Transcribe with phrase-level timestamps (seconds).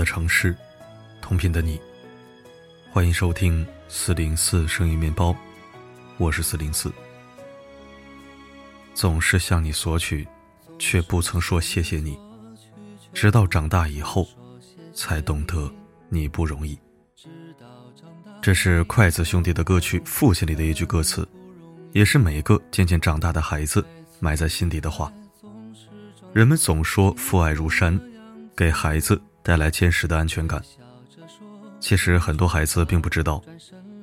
[0.00, 0.56] 的城市，
[1.20, 1.78] 同频的你，
[2.90, 5.36] 欢迎收听四零四声音面包，
[6.16, 6.90] 我是四零四。
[8.94, 10.26] 总是向你索取，
[10.78, 12.18] 却不曾说谢谢你，
[13.12, 14.26] 直到长大以后，
[14.94, 15.70] 才懂得
[16.08, 16.78] 你不容易。
[18.40, 21.28] 这是筷子兄弟的歌曲《父亲》里的一句歌词，
[21.92, 23.84] 也是每个渐渐长大的孩子
[24.18, 25.12] 埋在心底的话。
[26.32, 28.00] 人们总说父爱如山，
[28.56, 29.20] 给孩子。
[29.42, 30.62] 带来坚实的安全感。
[31.80, 33.42] 其实很多孩子并不知道，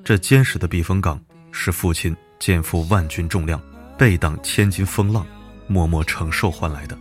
[0.03, 1.19] 这坚实的避风港
[1.51, 3.61] 是父亲肩负万钧重量、
[3.97, 5.25] 背挡千斤风浪、
[5.67, 6.97] 默默承受换来的。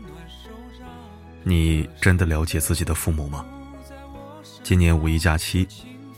[1.42, 3.44] 你真的了解自己的父母吗？
[4.62, 5.66] 今年五一假期，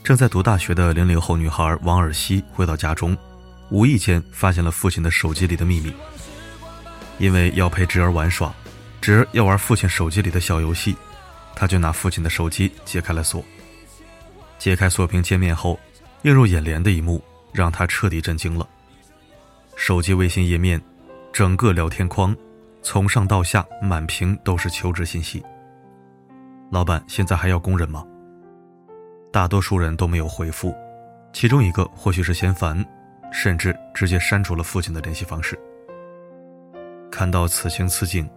[0.03, 3.15] 正在读大学的零零后女孩王尔西回到家中，
[3.69, 5.93] 无意间发现了父亲的手机里的秘密。
[7.19, 8.53] 因为要陪侄儿玩耍，
[8.99, 10.95] 侄儿要玩父亲手机里的小游戏。
[11.59, 13.43] 他就拿父亲的手机解开了锁。
[14.57, 15.77] 解开锁屏界面后，
[16.21, 18.65] 映入眼帘的一幕让他彻底震惊了。
[19.75, 20.81] 手机微信页面，
[21.33, 22.33] 整个聊天框，
[22.81, 25.43] 从上到下满屏都是求职信息。
[26.71, 28.05] 老板，现在还要工人吗？
[29.29, 30.73] 大多数人都没有回复，
[31.33, 32.85] 其中一个或许是嫌烦，
[33.33, 35.59] 甚至直接删除了父亲的联系方式。
[37.11, 38.29] 看到此情此景。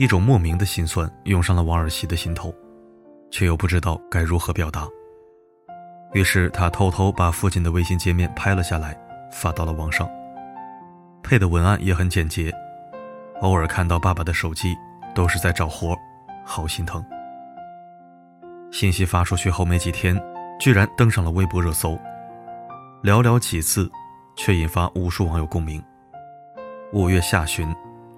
[0.00, 2.50] 一种莫名的心酸涌上了王尔西的心头，
[3.30, 4.88] 却又不知道该如何表达。
[6.14, 8.98] 于是他偷偷把父亲的微信界面拍了下来，
[9.30, 10.08] 发到了网上。
[11.22, 12.50] 配的文案也很简洁。
[13.42, 14.74] 偶尔看到爸爸的手机，
[15.14, 15.94] 都是在找活，
[16.46, 17.04] 好心疼。
[18.72, 20.18] 信息发出去后没几天，
[20.58, 21.90] 居然登上了微博热搜。
[23.02, 23.86] 寥寥几字，
[24.34, 25.84] 却引发无数网友共鸣。
[26.94, 27.70] 五月下旬。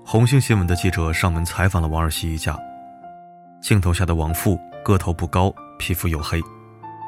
[0.04, 2.58] 红星新闻的记者上门采访了王二喜一家。
[3.60, 6.40] 镜头下的王父个头不高，皮肤黝黑，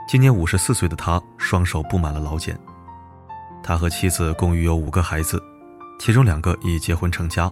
[0.08, 2.56] 今年五十四岁的他双手布满了老茧。
[3.62, 5.42] 他和妻子共育有五个孩子，
[5.98, 7.50] 其中两个已结婚成家，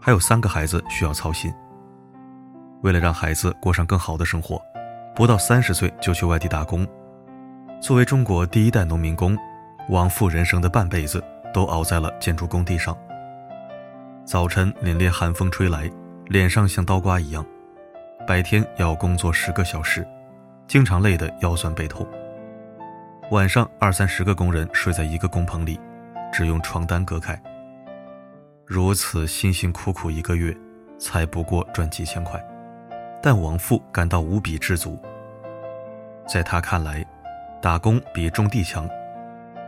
[0.00, 1.52] 还有三个孩子需要操心。
[2.82, 4.62] 为了让孩子过上更好的生活，
[5.14, 6.86] 不到三十岁就去外地打工。
[7.82, 9.36] 作为中国第一代农民工，
[9.90, 11.22] 王父人生的半辈子
[11.52, 12.96] 都熬在了建筑工地上。
[14.26, 15.88] 早晨凛冽寒风吹来，
[16.26, 17.44] 脸上像刀刮一样；
[18.26, 20.04] 白天要工作十个小时，
[20.66, 22.04] 经常累得腰酸背痛。
[23.30, 25.78] 晚上二三十个工人睡在一个工棚里，
[26.32, 27.40] 只用床单隔开。
[28.64, 30.52] 如此辛辛苦苦一个月，
[30.98, 32.44] 才不过赚几千块，
[33.22, 34.98] 但王父感到无比知足。
[36.26, 37.06] 在他看来，
[37.62, 38.90] 打工比种地强。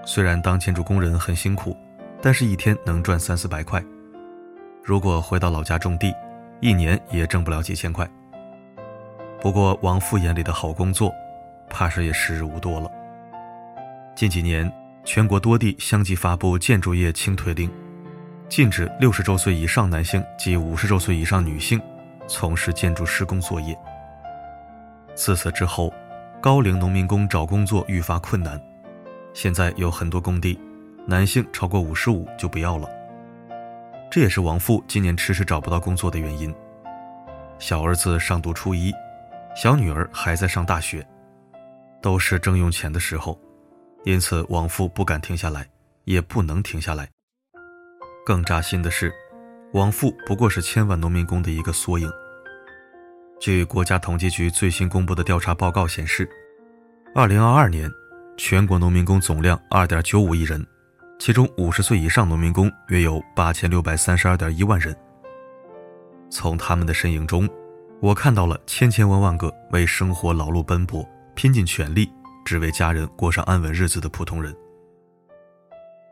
[0.04, 1.76] 虽然当建筑工人很辛苦，
[2.20, 3.80] 但是一天能赚三四百块。
[4.88, 6.14] 如果回到老家种地，
[6.60, 8.08] 一年也挣不了几千块。
[9.38, 11.12] 不过王父眼里的好工作，
[11.68, 12.90] 怕是也时日无多了。
[14.16, 14.72] 近几年，
[15.04, 17.70] 全国多地相继发布建筑业清退令，
[18.48, 21.78] 禁止六十周岁以上男性及五十周岁以上女性
[22.26, 23.78] 从事建筑施工作业。
[25.14, 25.92] 自此之后，
[26.40, 28.58] 高龄农民工找工作愈发困难。
[29.34, 30.58] 现在有很多工地，
[31.04, 32.88] 男性超过五十五就不要了。
[34.10, 36.54] 这也是王父今年迟迟找不到工作的原因。
[37.58, 38.92] 小儿子上读初一，
[39.54, 41.06] 小女儿还在上大学，
[42.00, 43.38] 都是正用钱的时候，
[44.04, 45.68] 因此王父不敢停下来，
[46.04, 47.08] 也不能停下来。
[48.24, 49.12] 更扎心的是，
[49.72, 52.10] 王父不过是千万农民工的一个缩影。
[53.40, 56.28] 据国家统计局最新公布的调查报告显示，
[57.14, 57.90] 二零二二年，
[58.36, 60.66] 全国农民工总量二点九五亿人。
[61.18, 64.96] 其中五十岁以上农民工约有八千六百三十二点一万人。
[66.30, 67.48] 从他们的身影中，
[68.00, 72.08] 我看到了千千万万个为生活劳碌奔波、拼尽全力，
[72.44, 74.54] 只为家人过上安稳日子的普通人。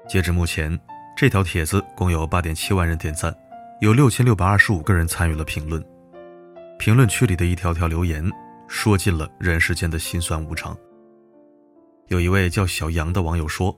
[0.08, 0.78] 截至目前，
[1.16, 3.34] 这条帖子共有八点七万人点赞，
[3.80, 5.82] 有六千六百二十五个人参与了评论。
[6.80, 8.28] 评论区里的一条条留言，
[8.66, 10.76] 说尽了人世间的辛酸无常。
[12.08, 13.74] 有一位叫小杨的网友说。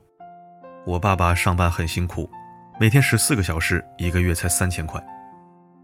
[0.85, 2.29] 我爸爸上班很辛苦，
[2.79, 5.03] 每天十四个小时，一个月才三千块。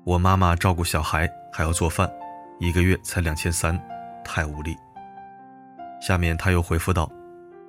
[0.05, 2.09] 我妈妈照顾小孩还要做饭，
[2.59, 3.79] 一个月才两千三，
[4.23, 4.75] 太无力。
[6.01, 7.11] 下面他又回复道：“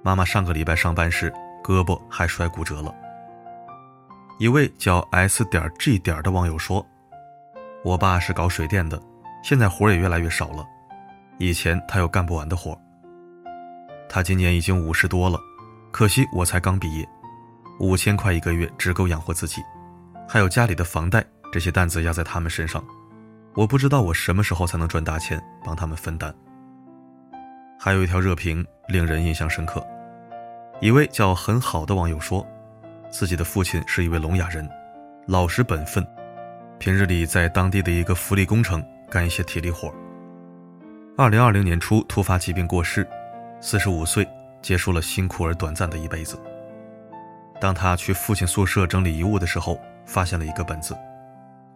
[0.05, 1.31] 妈妈上个礼拜上班时
[1.65, 2.95] 胳膊还摔骨折了。”
[4.39, 6.87] 一位叫 S 点 G 点的网友说
[7.83, 9.01] ：“我爸是搞水电的，
[9.43, 10.65] 现在活也越来越少了，
[11.39, 12.79] 以前他有干不完的活。
[14.09, 15.39] 他今年已经五十多了，
[15.91, 17.07] 可惜我才刚毕业。”
[17.79, 19.63] 五千块一个月只够养活自己，
[20.27, 22.83] 还有家里的房贷，这些担子压在他们身上。
[23.55, 26.35] 我不知道我什么时候才能赚大钱帮他们分担。
[27.79, 29.87] 还有一条热评令人印象深刻，
[30.81, 32.47] 一位叫很好的网友说，
[33.11, 34.69] 自己的父亲是一位聋哑人，
[35.27, 36.07] 老实本分，
[36.79, 39.93] 平日里在当地的一个福利工程干一些体力活。
[41.17, 43.07] 二零二零年初突发疾病过世，
[43.61, 44.27] 四十五岁
[44.63, 46.39] 结束了辛苦而短暂的一辈子。
[47.61, 50.97] 当他去父亲宿舍整理遗物的时候，发现了一个本子，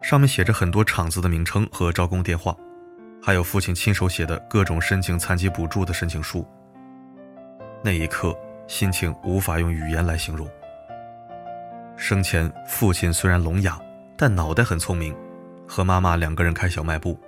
[0.02, 2.54] 上面写着很多厂子的名称和招工电话。
[3.22, 6.46] 还有父亲亲手写的各种申请残疾补助的申请书。
[7.82, 8.34] 那一刻，
[8.66, 10.48] 心情无法用语言来形容。
[11.96, 13.78] 生前，父亲虽然聋哑，
[14.16, 15.14] 但脑袋很聪明，
[15.68, 17.18] 和妈妈两个人开小卖部，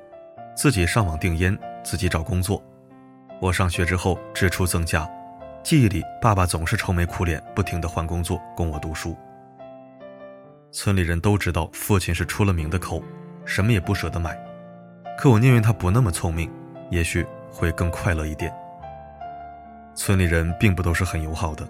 [0.56, 2.62] 自己上网订烟，自己找工作。
[3.38, 5.06] 我上学之后支出增加，
[5.62, 9.16] 记忆里爸爸总是愁眉苦脸，不停地换工作供我读书。
[10.72, 13.00] 村里人都知道父亲是出了名的抠，
[13.44, 14.36] 什么也不舍得买。
[15.16, 16.50] 可我宁愿他不那么聪明，
[16.90, 18.52] 也许会更快乐一点。
[19.94, 21.64] 村里人并不都是很友好的，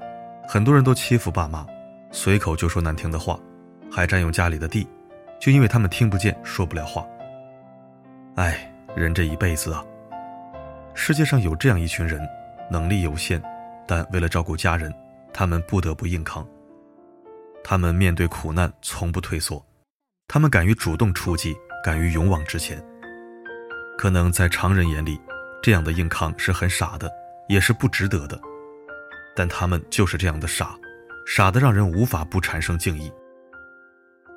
[0.48, 1.66] 很多人都欺负爸妈，
[2.10, 3.38] 随口就说难听的话，
[3.90, 4.88] 还占用家里的地，
[5.38, 7.04] 就因为他们听不见，说不了话。
[8.36, 9.84] 哎，人这一辈子啊，
[10.94, 12.26] 世界上有这样一群人，
[12.70, 13.42] 能力有限，
[13.92, 14.90] 但为了照顾家人，
[15.34, 16.48] 他们不得不硬扛。
[17.62, 19.62] 他们面对苦难从不退缩，
[20.26, 21.54] 他们敢于主动出击，
[21.84, 22.82] 敢于勇往直前。
[23.98, 25.20] 可能在常人眼里，
[25.62, 27.12] 这样的硬抗是很傻的，
[27.50, 28.40] 也是不值得的。
[29.36, 30.74] 但他们就是这样的傻，
[31.26, 33.12] 傻的让人无法不产生敬意。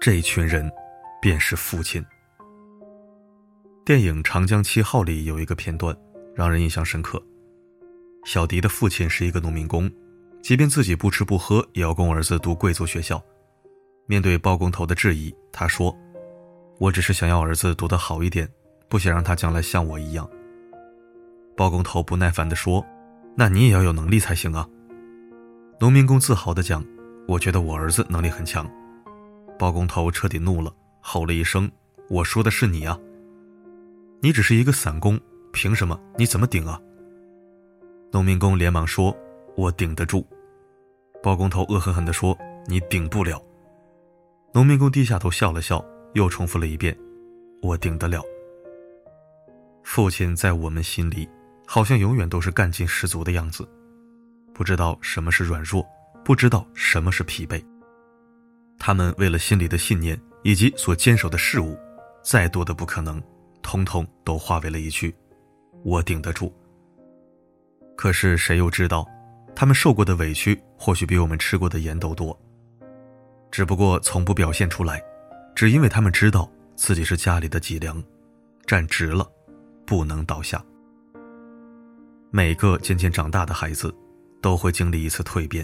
[0.01, 0.69] 这一群人，
[1.21, 2.05] 便是父亲。
[3.85, 5.95] 电影《长江七号》里有一个片段，
[6.35, 7.23] 让人印象深刻。
[8.25, 9.89] 小迪的父亲是一个农民工，
[10.41, 13.23] 即便自己不吃不喝，也要供儿子读贵族学校。
[14.07, 15.95] 面对包工头的质疑，他说
[16.79, 18.49] ：“我只是想要儿子读得好一点。”
[18.89, 20.29] 不想让他将来像我一样。
[21.57, 22.85] 包工头不耐烦地说
[23.35, 24.67] ：“那你也要有能力才行啊。”
[25.79, 26.83] 农民工自豪地讲
[27.27, 28.69] ：“我觉得我儿子能力很强。”
[29.57, 31.69] 包工头彻底怒了，吼了一声
[32.09, 32.97] ：“我说的是你啊！
[34.21, 35.19] 你只是一个散工，
[35.51, 35.99] 凭什么？
[36.17, 36.79] 你怎么顶啊？”
[38.11, 39.15] 农民工连忙说
[39.55, 40.25] ：“我顶得住。”
[41.21, 42.37] 包工头恶狠狠地说
[42.67, 43.41] ：“你顶不了。”
[44.53, 46.97] 农民工低下头笑了笑，又重复了一遍
[47.61, 48.23] ：“我顶得了。”
[49.83, 51.27] 父亲在我们心里，
[51.65, 53.67] 好像永远都是干劲十足的样子，
[54.53, 55.85] 不知道什么是软弱，
[56.23, 57.63] 不知道什么是疲惫。
[58.79, 61.77] 他们为了心里的信念以及所坚守的事物，
[62.23, 63.21] 再多的不可能，
[63.61, 65.15] 通通都化为了一句
[65.83, 66.53] ：“我顶得住。”
[67.95, 69.07] 可是谁又知道，
[69.55, 72.37] 他们受过的委屈或许比我们吃过的盐都多，
[73.51, 75.01] 只不过从不表现出来，
[75.55, 78.03] 只因为他们知道自己是家里的脊梁，
[78.65, 79.29] 站直了。
[79.87, 80.59] 不能倒下。
[82.31, 83.93] 每个渐渐长大的孩子，
[84.41, 85.63] 都会经历一次蜕变。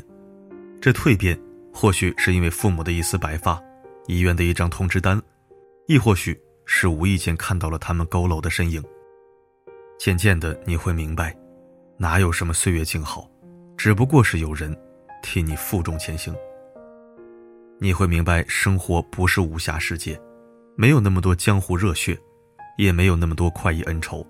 [0.80, 1.36] 这蜕变，
[1.74, 3.60] 或许是因为父母的一丝白发，
[4.06, 5.20] 医院的一张通知单，
[5.88, 8.80] 亦或许是无意间看到了他们佝偻的身影。
[9.98, 11.36] 渐渐的，你会明白，
[12.02, 13.30] 哪有什么岁月静好，
[13.78, 14.76] 只不过是有人
[15.22, 16.36] 替你负重前行。
[17.80, 20.20] 你会明白，生活不是武侠世界，
[20.76, 22.18] 没有那么多江湖热血。
[22.78, 24.26] 也没有那么多快意恩仇，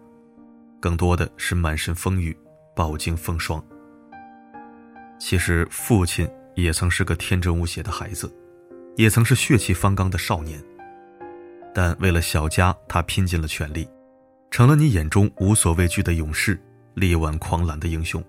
[0.81, 2.37] 更多的是满身风雨，
[2.75, 3.63] 饱经风霜。
[5.17, 8.29] 其实父亲也曾是个天真无邪的孩子，
[8.97, 10.61] 也曾是血气方刚的少年。
[11.73, 13.87] 但为了小家，他拼尽了全力，
[14.49, 16.59] 成了你眼中无所畏惧的勇士，
[17.01, 18.23] 力挽狂澜的英雄。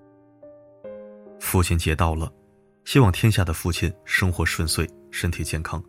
[1.39, 2.33] 父亲节到了，
[2.85, 5.81] 希望天下的父亲生活顺遂，身体健康，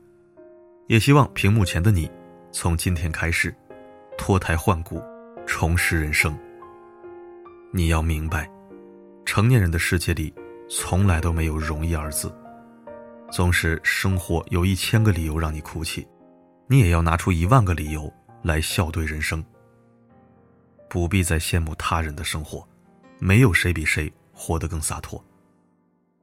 [0.86, 2.10] 也希望屏幕前的你，
[2.52, 3.54] 从今天开始。
[4.18, 5.02] 脱胎换骨，
[5.46, 6.38] 重拾人生。
[7.72, 8.48] 你要明白，
[9.24, 10.32] 成年人的世界里，
[10.68, 12.30] 从来都没有容易二字。
[13.30, 16.06] 纵使生活有一千个理由让你哭泣，
[16.68, 18.12] 你也要拿出一万个理由
[18.42, 19.42] 来笑对人生。
[20.88, 22.64] 不必再羡慕他人的生活，
[23.24, 25.24] 没有谁比谁活得更洒脱。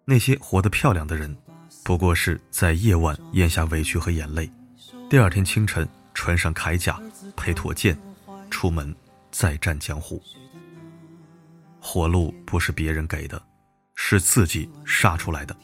[0.06, 1.36] 那些活得漂亮的人，
[1.84, 4.48] 不过是在夜晚咽下委屈和眼泪，
[5.10, 5.88] 第二天清晨。
[6.14, 7.02] 穿上铠甲，
[7.38, 7.98] 配妥剑，
[8.50, 8.94] 出门
[9.32, 10.22] 再战江湖。
[11.80, 13.42] 活路不是别人给的，
[13.96, 15.56] 是自己杀出来的。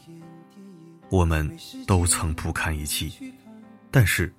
[1.10, 1.54] 我们
[1.86, 3.12] 都曾不堪一击，
[3.90, 4.32] 但是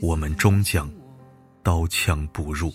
[0.00, 0.90] 我们终将
[1.62, 2.72] 刀枪不入。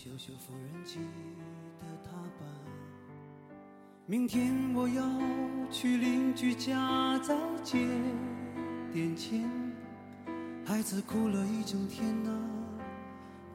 [4.10, 5.04] 明天我要
[5.70, 7.78] 去邻居家再借
[8.94, 9.44] 点钱，
[10.66, 12.32] 孩子哭了一整天呐。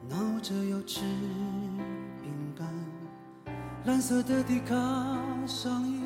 [0.07, 1.01] 闹着要吃
[2.21, 2.67] 饼干，
[3.85, 4.75] 蓝色的迪卡
[5.47, 5.99] 上衣，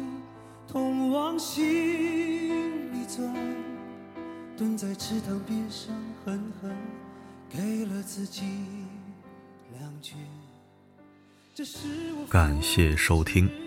[0.66, 3.36] 痛往心里钻，
[4.56, 6.74] 蹲在池塘边上，狠狠
[7.50, 8.46] 给了自己
[9.78, 10.18] 两拳。
[11.54, 12.26] 这是我。
[12.30, 13.67] 感谢收听。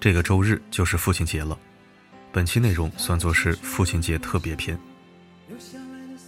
[0.00, 1.56] 这个周日就是父亲节了，
[2.32, 4.76] 本期内容算作是父亲节特别篇。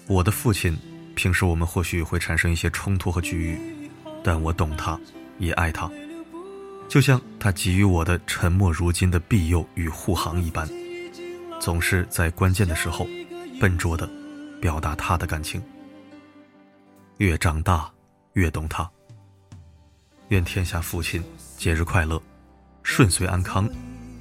[0.07, 0.77] 我的父亲，
[1.15, 3.59] 平时我们或许会产生一些冲突和局域，
[4.23, 5.01] 但我懂他。
[5.39, 5.91] 也爱他，
[6.89, 10.69] 就像他给予我的沉默如金的庇佑与护航一般，
[11.59, 13.09] 总是在关键的时候，
[13.59, 14.09] 笨拙的
[14.61, 15.61] 表达他的感情。
[17.17, 17.91] 越长大，
[18.35, 18.89] 越懂他。
[20.29, 21.25] 愿天下父亲
[21.57, 22.23] 节日快乐，
[22.83, 23.69] 顺遂安康，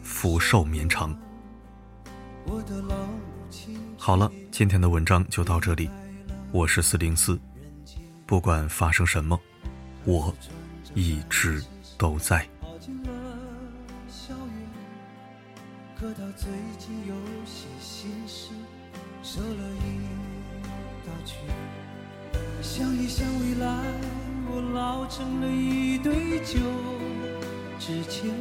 [0.04, 1.16] 福寿绵长。
[3.98, 5.90] 好了，今天的文章就到这里，
[6.52, 7.40] 我是四零四，
[8.26, 9.40] 不管发生什么，
[10.06, 10.34] 我。
[10.94, 11.64] 一直
[11.98, 12.46] 都在。
[15.98, 17.16] 可他最近有
[17.46, 18.50] 些心事，
[19.24, 21.40] 瘦了一大圈。
[22.62, 23.70] 想一想未来，
[24.50, 26.60] 我老成了一堆旧
[27.92, 28.32] 纸钱。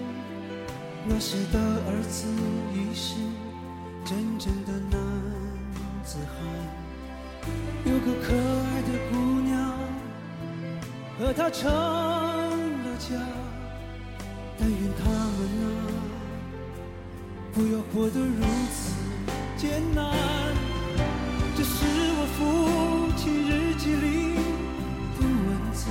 [1.08, 2.28] 那时的儿子
[2.72, 3.16] 已是
[4.04, 5.00] 真正的男
[6.04, 6.38] 子汉，
[7.84, 9.74] 有个可爱的姑娘，
[11.18, 12.86] 和他成了。
[13.00, 13.16] 家，
[14.58, 15.66] 但愿他们啊，
[17.52, 18.92] 不要活得如此
[19.56, 20.14] 艰难。
[21.56, 21.74] 这是
[22.18, 24.36] 我父亲日记里
[25.18, 25.88] 的文字，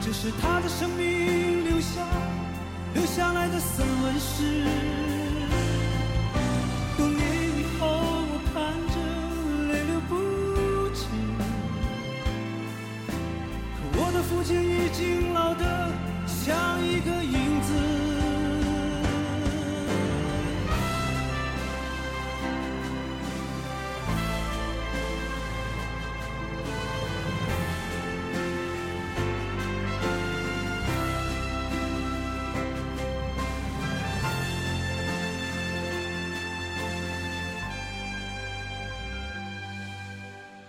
[0.00, 0.88] 这是他的生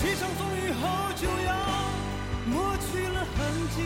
[0.00, 1.52] 几场风雨后就要
[2.46, 3.38] 抹去了痕
[3.74, 3.76] 迹。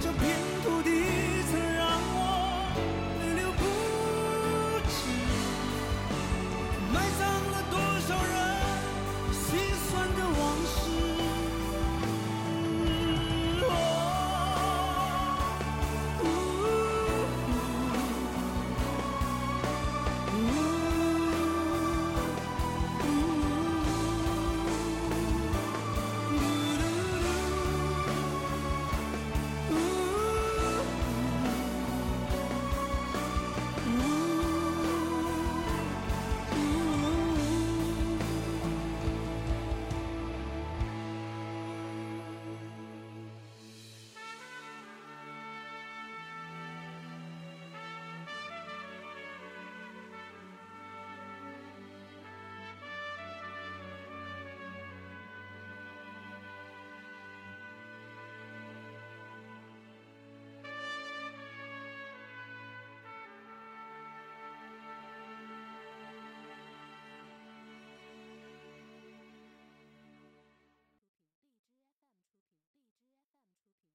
[0.00, 0.22] 这片
[0.62, 0.88] 土地